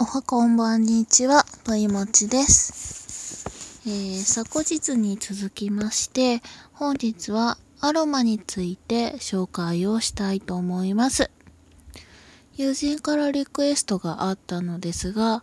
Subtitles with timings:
[0.00, 3.82] おはこんばんにちは、といもちです。
[3.84, 6.40] えー、昨日に続きまして、
[6.72, 11.32] 本日はアロマについて紹介をしたいと思います。
[12.54, 15.42] 友人からリクエストがあったのですが、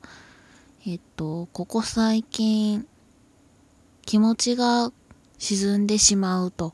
[0.87, 2.87] えっと、ここ最近、
[4.05, 4.93] 気持ちが
[5.37, 6.73] 沈んでしまうと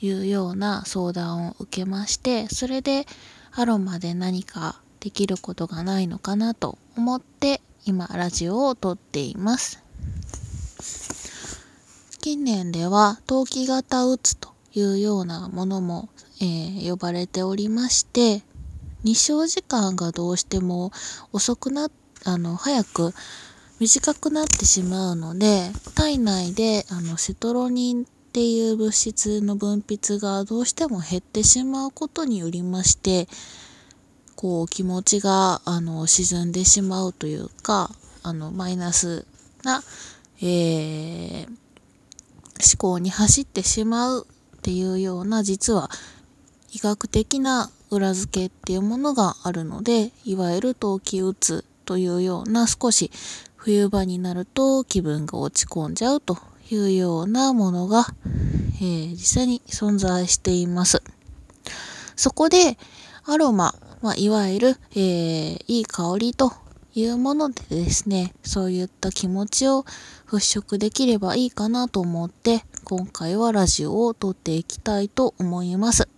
[0.00, 3.06] いうような相談を受けまして、それで
[3.52, 9.82] アロマで何かできることがないのかなと思って今ラジオを撮っています。
[12.20, 18.42] 近年では陶器型うつというようなものも、えー呼ばれておりまして
[19.04, 20.92] 日照時間がどうしても
[21.32, 21.90] 遅くな
[22.24, 23.12] あの早く
[23.78, 33.26] 短くなってしまうので体内であのセトロニンっていう物質の分泌がどうしても減ってしまうことによりまして
[34.40, 37.90] こう気持ちがあの沈んでしまうというか
[38.22, 39.26] あのマイナス
[39.64, 39.82] な、
[40.40, 41.46] えー
[42.62, 44.26] 思考に走ってしまう
[44.58, 45.88] っていうような実は
[46.72, 53.10] 医学的な裏付けっていうものがあるのでいわゆる冬季うつというような少し
[53.56, 56.36] 冬場になると気分が落ち込んじゃうと
[56.70, 58.06] いうようなものが、
[58.76, 61.02] えー実際に存在しています。
[62.14, 62.78] そこで
[63.24, 66.52] アロマ、まあ、いわゆる、えーいい香りと
[66.94, 69.84] いうものでですね、そういった気持ちを
[70.26, 76.08] 払拭できればいいかなと思って、今回はラジオを撮っていきたいと思います。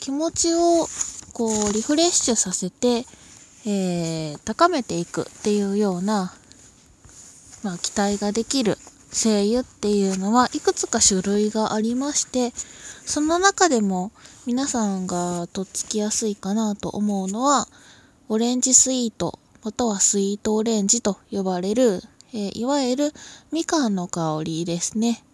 [0.00, 0.86] 気持ちを
[1.32, 3.06] こうリフレッシュさせて、
[3.64, 6.34] えー高めていくっていうような、
[7.62, 8.76] まあ、期待ができる
[9.16, 12.52] 精油っていうのはいくつか種類がありまして、
[13.06, 14.12] その中でも
[14.44, 17.66] 皆さんがとっつきやすいかなと思うのは、
[18.28, 22.02] オレンジスイート、またはスイートオレンジと呼ばれる、
[22.34, 23.12] えーいわゆる
[23.52, 25.24] みかんの香りですね。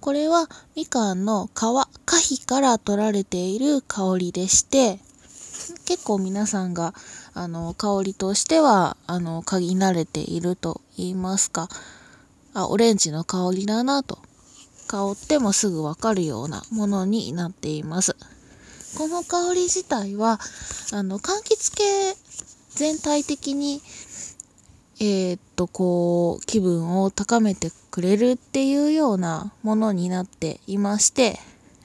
[0.00, 1.86] これはみかんの皮、果
[2.18, 4.98] 皮から取られている香りでして、
[5.86, 6.94] 結構皆さんが
[7.32, 11.68] あの香りとしてはあの嗅ぎ慣れていると言いますか
[12.54, 14.18] あオレンジの香りだなと。
[14.88, 18.14] 香ってもすぐわかるようなものになっています。
[18.98, 20.38] この香り自体は
[20.92, 22.14] あの柑橘系
[22.74, 23.80] 全体的に
[25.00, 31.38] えーっとこう気分を高めてくれるっていうようなものになっていまして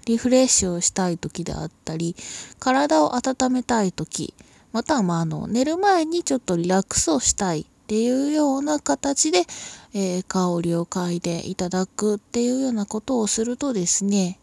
[0.05, 2.15] リフレッシュをしたい時であったり
[2.59, 4.33] 体を温めたい時
[4.71, 9.45] またはまああの寝る前にちょっとリラックスをしたいっていうような形で、
[9.93, 14.39] えー香りを嗅いでいただくっていうようなことをするとですね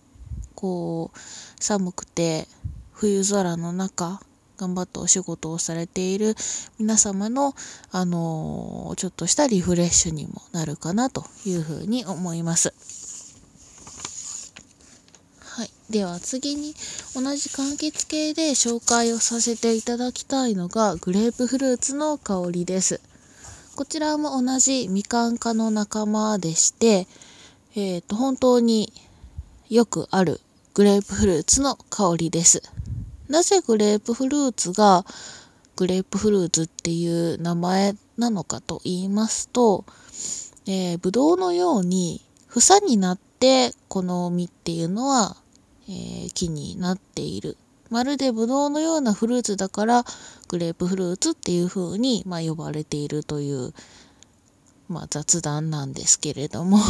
[0.55, 1.19] こう
[1.63, 2.49] 寒くて
[2.95, 4.23] 冬空の中
[4.57, 6.37] 頑張ってお仕事をされている
[6.79, 7.55] 皆様の、
[7.91, 12.73] あのーちょっとしたリフレッシュにもなるかなというふうに思います。
[15.43, 15.71] はい。
[15.91, 16.75] では次に
[17.15, 23.03] 同じ柑橘系で紹介をさせていただきたいのがグレープフルーツの香りです。
[23.77, 27.09] こちらも同じみかん科の仲間でして、
[27.75, 28.93] えっ、と、本当に
[29.69, 30.41] よくある
[30.75, 32.63] グレープフルーツの香りです。
[33.29, 35.05] なぜグレープフルーツが
[35.75, 39.85] グレープフルーツっていう名前なのかと言いますと、
[40.67, 45.37] えー、ブドウのように房になってこの実っていうのは、
[45.89, 47.57] えー木になっている。
[47.95, 50.05] まるでブドウのようなフルーツだから
[50.49, 53.73] グレープフルーツっていう風に、まあ、呼ばれているという、
[54.89, 56.81] まあ、雑談なんですけれども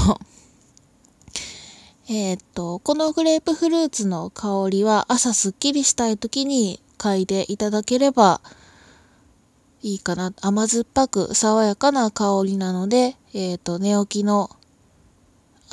[2.09, 8.41] えっと、このグレープフルーツの香りは朝すっきりしたい時に嗅いでいただければ
[9.82, 10.32] いいかな。
[10.41, 14.48] 甘酸っぱく爽やかな香りなので、えーっと、寝起きの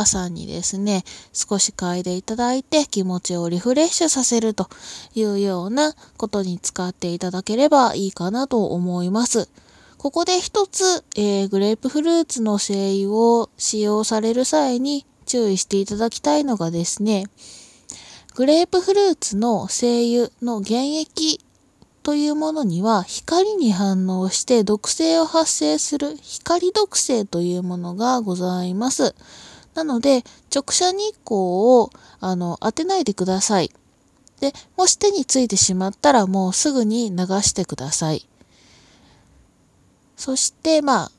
[0.01, 1.03] 朝にですね、
[1.33, 4.69] 少し嗅いでいただいて気持ちをリフレッシュさせると
[5.15, 9.49] いうようなことに使っていただければいいかなと思います。
[9.97, 17.25] ここで一つ、えーグレープフルーツの精油を使用される際に注意していただきたいのがですね、
[18.33, 21.39] グレープフルーツの精油の原液
[22.03, 29.13] というものには光に反応して毒性を発生する光毒性というものがございます。
[29.73, 30.23] なので、
[30.53, 33.71] 直射日光をあの当てないでください。
[34.39, 38.27] で、もし手についてしまったらもうすぐに流してください。
[40.17, 41.11] そして、まあ、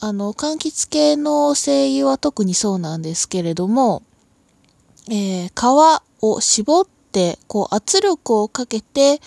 [0.00, 4.02] あの、柑橘系の精油は特にそうなんですけれども、
[5.08, 9.20] えー皮を絞って、こう圧力をかけて、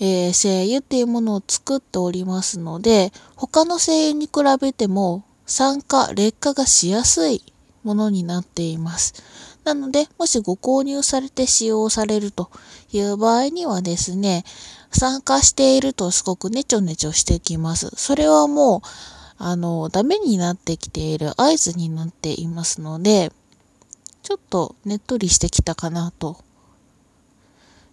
[0.00, 7.42] えー、精油っていうものを作っておりますので、他の精油に比べても酸化、劣化がしやすい
[7.84, 9.14] ものになっています。
[9.62, 12.50] なので、もしご購入されて使用されると
[12.92, 14.44] いう場合にはですね、
[14.90, 17.90] 酸化しているとすごくネチョネチョしてきます。
[17.96, 18.80] それはもう、
[19.38, 23.32] あの、ダメになってきている合図になっていますので、
[24.22, 26.38] ちょっとねっとりしてきたかなと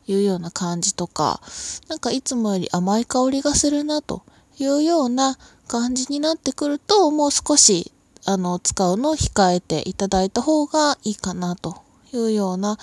[0.08, 1.42] いうような感じとか、
[1.90, 4.24] なんかいつもより甘い香りがするなと
[4.58, 5.38] いうような
[5.68, 7.92] 感じになってくると、もう少し、
[8.26, 11.82] あの、使うのを控えていただいた方がいいかなと
[12.14, 12.78] いうような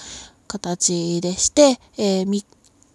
[0.47, 2.45] 形でして、えー、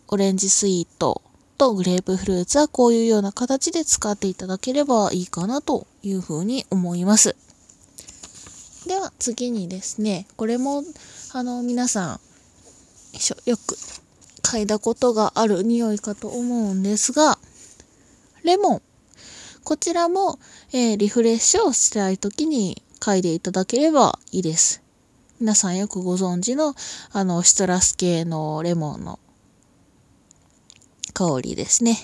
[0.10, 1.22] オレンジスイート
[1.58, 7.36] とグレープフルーツはこういうような形で使っていただければいいかなというふうに思います。
[8.88, 10.84] では次にですね、これも
[11.32, 12.20] あの皆さん
[13.46, 13.78] よく
[14.42, 17.38] 嗅いだことがある匂いかと思うんですが、
[18.44, 18.82] レモン。
[19.64, 20.40] こちらも、
[20.74, 24.84] えー、リフレッシュをしたい時に嗅いでいただければいいです。
[25.40, 26.76] 皆さんよくご存知の、
[27.12, 29.20] あの、シトラス系のレモンの
[31.14, 31.98] 香りですね。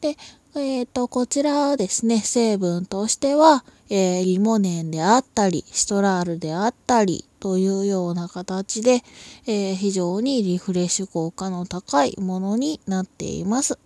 [0.00, 0.16] で、
[0.54, 9.02] えっ、ー、と、こちらですね、成分としては、えー、リモネンであったり、シトラールであったり、というような形で、
[9.46, 13.78] えー、非常にリフレッシュ効果の高いものになっています。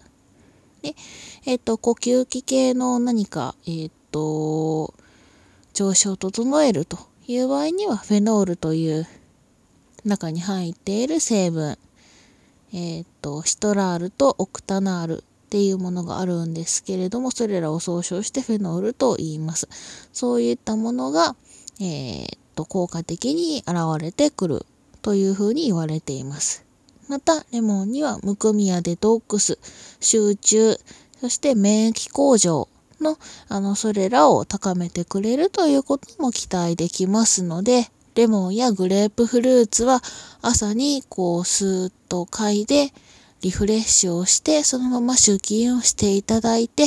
[0.85, 0.95] で、
[1.47, 4.93] えっ、ー、と、呼吸器系の何か、えっ、ー、と、
[5.73, 9.07] 調子を整えるという場合には、フェノールという
[10.05, 11.79] 中に入っている成分、
[12.75, 19.69] えっ、と、シトラールとオクタナールっていうものがあるんですけれども、それらを総称してフェノールと言います。
[20.13, 21.35] そういったものが、
[21.81, 24.67] えっ、と、効果的に現れてくる
[25.01, 26.64] というふうに言われています。
[27.09, 29.59] また、レモンにはむくみやデトックス、
[30.01, 30.77] 集中、
[31.21, 32.69] そして免疫向上
[33.01, 33.19] の、
[33.49, 40.01] あの、それらを高めてくれるということも期待できますので、レモンやグレープフルーツは
[40.41, 42.93] 朝にこうスーッと嗅いで
[43.41, 46.85] リフレッシュをしてそのまま出勤をしていただいて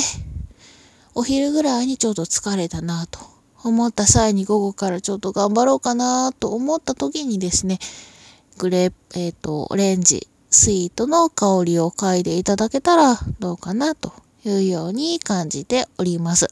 [1.14, 3.20] お昼ぐらいにちょっと疲れたなと
[3.62, 7.78] 思った際に午後からちょっと頑張ろうかなと思った時にですね
[8.58, 14.12] グレープ、えっ、ー、と、オレンジ、スイートの香りを嗅いでいただけたらどうかなと
[14.44, 16.48] いうように感じております。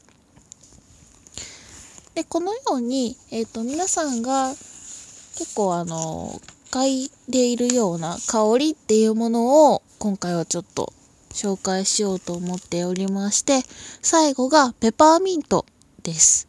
[2.15, 10.93] で、このように、えっ、ー、と、皆さんが結構あの、嗅いでいるような香りっていうものを今回はちょっと
[11.31, 13.63] 紹介しようと思っておりまして、
[14.01, 15.65] 最後がペパーミント
[16.03, 16.47] です。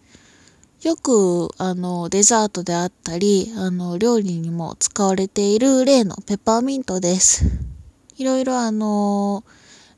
[0.81, 7.45] よく、あの、デザートであったり、あの、料理にも使われている例のペパーミントです。
[8.17, 9.43] いろいろあの、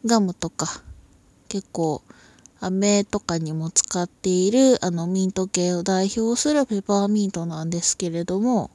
[0.06, 0.82] ガムとか、
[1.48, 2.00] 結構、
[2.60, 8.70] 飴とかにも使っている、あの、ミント系を代表するペパーミントなんですけれども、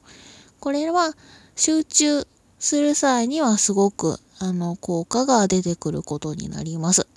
[0.60, 1.12] これは
[1.56, 2.24] 集中
[2.60, 7.08] する際にはすごく、あの、効果が出てくることになります。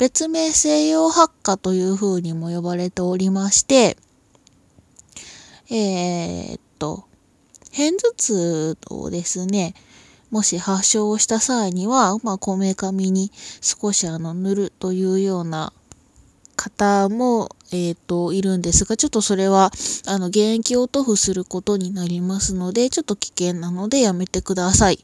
[0.00, 3.98] 別名西洋発火という風にも呼ばれておりまして、
[5.70, 7.04] えー、っと、
[7.64, 9.74] 片頭痛をですね、
[10.30, 13.30] もし発症した際には、まあ、こめかみに
[13.60, 15.70] 少しあの塗るというような
[16.56, 19.70] 方も、えっ、と、いるんですが、ちょっとそれは、
[20.06, 24.98] あの、現役を塗布することになりますので、ちょっと危険なのでやめてください。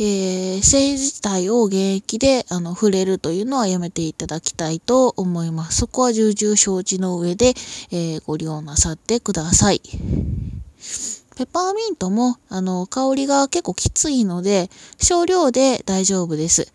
[0.00, 5.78] えー、性自体を現役であの触れるというのはやめていただきたいと思います。
[5.78, 7.54] そこは重々承知の上で、
[7.90, 9.82] えー、ご利用なさってください。
[11.36, 16.72] ペパーミントもあの香りが結構きついので少量で大丈夫です。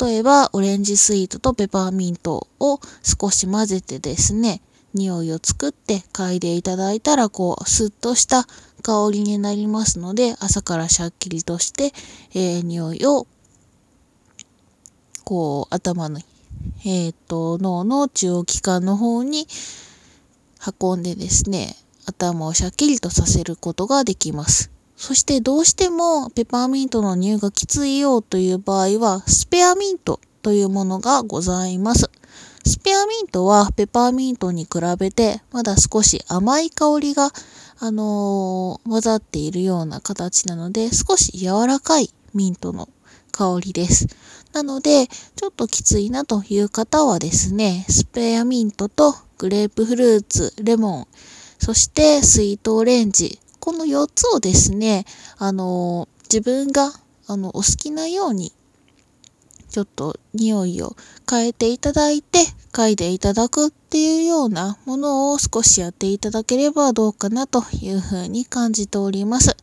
[0.00, 4.60] 例えばオレンジスイートとペパーミントを少し混ぜてですね、
[4.94, 8.46] 匂いを作って嗅いでいただいたらこうスッとした
[8.86, 11.92] 香りになりますので、朝からシャッキリとして、
[12.34, 13.26] えー、匂いを、
[15.24, 16.20] こう、頭の、
[16.84, 19.48] えっ、ー、と、脳の中央器官の方に
[20.80, 21.74] 運んでですね、
[22.06, 24.70] 頭をシャッキリとさせることができます。
[24.96, 32.08] そしてどうしてもペパーミントの匂いがきついよという場合は、スペアミントというものがございます。
[32.64, 37.30] スペアミントはペパーミントに比べてまだ少し甘い香りが
[37.78, 42.88] あのー、混ざっているような形なので、少し柔らかいミントの
[43.32, 44.08] 香りです。
[44.52, 51.06] なので、ちょっときついなという方はですね、スペアミントとグレープフルーツ、レモン、
[51.58, 55.04] そしてスイートオレンジ、この4つをですね、
[55.38, 56.92] あのー、自分が
[57.28, 58.52] あのお好きなように
[59.68, 60.96] ちょっと匂いを
[61.28, 62.38] 変えていただいて
[62.76, 69.56] 嗅いでいただくっていうようなものを少しやっていただければどうかなというふうに感じております。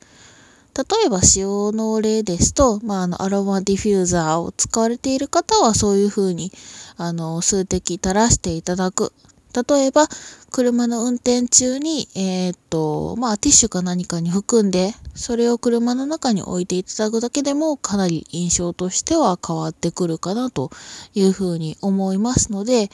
[0.76, 6.52] 例えば使用の例ですと、まあ、あの、アロマディフューザーを使われている方はそういうふうに、
[6.98, 9.14] あの、数滴垂らしていただく。
[9.54, 10.08] 例えば、
[10.52, 20.72] 車の運転中に、えー、っと、まあ、ティッシュか何かに含んで、それを車の中に置いていただくだけでも、かなり印象としては変わってくるかなと
[21.14, 22.90] いうふうに思いますので、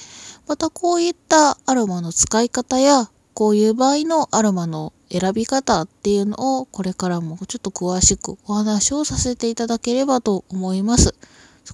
[0.47, 11.15] またこういったアロマの使い方や、こういう場合のアロマの選び方っていうのをこれからもちょっと詳しくお話をさせていただければと思います。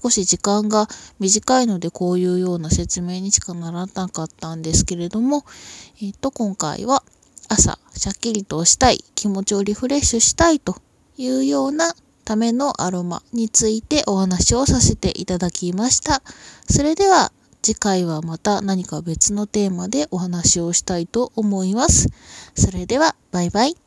[0.02, 0.88] 少し時間が
[1.20, 5.46] 短いのでこういうような説明にしかならなかったんですけれども、
[6.02, 7.04] えっ、と、今回は
[7.48, 10.78] 朝シャッキリとしたい、気持ちをリフレッシュしたいと
[11.18, 16.22] いうようなためのアロマについてお話をさせていただきました。
[16.70, 22.10] それでは次回はまた何か別のテーマでお話をしたいと思います。
[22.56, 23.85] それでは、バイバイ。